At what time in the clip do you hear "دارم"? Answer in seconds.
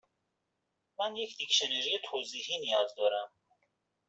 2.97-3.31